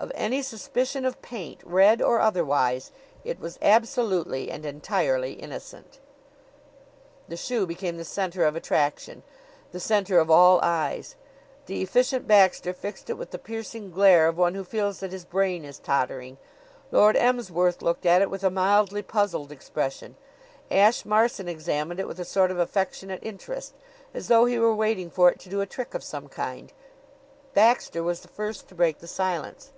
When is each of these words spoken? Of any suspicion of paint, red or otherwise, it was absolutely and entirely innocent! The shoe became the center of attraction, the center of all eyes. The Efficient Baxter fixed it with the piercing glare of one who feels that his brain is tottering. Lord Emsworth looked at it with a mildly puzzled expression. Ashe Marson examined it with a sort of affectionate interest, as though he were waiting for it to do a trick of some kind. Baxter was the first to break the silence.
Of 0.00 0.10
any 0.14 0.40
suspicion 0.40 1.04
of 1.04 1.20
paint, 1.20 1.60
red 1.62 2.00
or 2.00 2.20
otherwise, 2.20 2.90
it 3.22 3.38
was 3.38 3.58
absolutely 3.60 4.50
and 4.50 4.64
entirely 4.64 5.34
innocent! 5.34 6.00
The 7.28 7.36
shoe 7.36 7.66
became 7.66 7.98
the 7.98 8.04
center 8.06 8.44
of 8.46 8.56
attraction, 8.56 9.22
the 9.72 9.78
center 9.78 10.18
of 10.18 10.30
all 10.30 10.58
eyes. 10.62 11.16
The 11.66 11.82
Efficient 11.82 12.26
Baxter 12.26 12.72
fixed 12.72 13.10
it 13.10 13.18
with 13.18 13.30
the 13.30 13.38
piercing 13.38 13.90
glare 13.90 14.26
of 14.26 14.38
one 14.38 14.54
who 14.54 14.64
feels 14.64 15.00
that 15.00 15.12
his 15.12 15.26
brain 15.26 15.66
is 15.66 15.78
tottering. 15.78 16.38
Lord 16.90 17.14
Emsworth 17.14 17.82
looked 17.82 18.06
at 18.06 18.22
it 18.22 18.30
with 18.30 18.42
a 18.42 18.48
mildly 18.50 19.02
puzzled 19.02 19.52
expression. 19.52 20.16
Ashe 20.70 21.04
Marson 21.04 21.46
examined 21.46 22.00
it 22.00 22.08
with 22.08 22.18
a 22.18 22.24
sort 22.24 22.50
of 22.50 22.58
affectionate 22.58 23.22
interest, 23.22 23.74
as 24.14 24.28
though 24.28 24.46
he 24.46 24.58
were 24.58 24.74
waiting 24.74 25.10
for 25.10 25.30
it 25.30 25.38
to 25.40 25.50
do 25.50 25.60
a 25.60 25.66
trick 25.66 25.92
of 25.92 26.02
some 26.02 26.26
kind. 26.28 26.72
Baxter 27.52 28.02
was 28.02 28.20
the 28.22 28.28
first 28.28 28.66
to 28.70 28.74
break 28.74 29.00
the 29.00 29.06
silence. 29.06 29.72